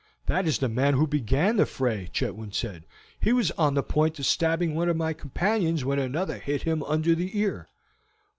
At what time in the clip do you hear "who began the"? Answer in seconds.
0.95-1.65